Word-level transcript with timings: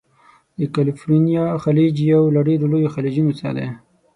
د 0.57 0.59
کلفورنیا 0.75 1.45
خلیج 1.63 1.95
یو 2.13 2.23
له 2.35 2.41
ډیرو 2.47 2.71
لویو 2.71 2.93
خلیجونو 2.95 3.31
څخه 3.39 3.51
دی. 3.57 3.67